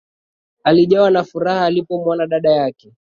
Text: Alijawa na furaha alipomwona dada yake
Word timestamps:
Alijawa 0.63 1.11
na 1.11 1.23
furaha 1.23 1.65
alipomwona 1.65 2.27
dada 2.27 2.51
yake 2.51 2.93